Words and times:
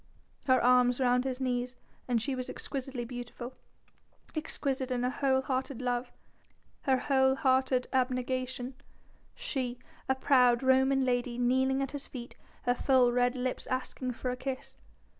Her 0.45 0.59
arms 0.63 0.99
round 0.99 1.25
his 1.25 1.39
knees, 1.39 1.75
and 2.07 2.19
she 2.19 2.33
was 2.33 2.49
exquisitely 2.49 3.05
beautiful, 3.05 3.53
exquisite 4.35 4.89
in 4.89 5.03
her 5.03 5.11
whole 5.11 5.43
hearted 5.43 5.79
love, 5.79 6.11
her 6.85 6.97
whole 6.97 7.35
hearted 7.35 7.85
abnegation 7.93 8.73
she, 9.35 9.77
a 10.09 10.15
proud 10.15 10.63
Roman 10.63 11.05
lady 11.05 11.37
kneeling 11.37 11.83
at 11.83 11.91
his 11.91 12.07
feet, 12.07 12.35
her 12.63 12.73
full 12.73 13.11
red 13.11 13.35
lips 13.35 13.67
asking 13.67 14.13
for 14.13 14.31
a 14.31 14.35
kiss. 14.35 14.75